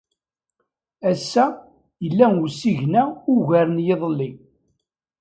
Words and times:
Ass-a 1.09 1.45
yella 2.03 2.27
usigna 2.45 3.03
ugar 3.33 3.67
n 3.75 3.83
yiḍelli. 3.85 4.31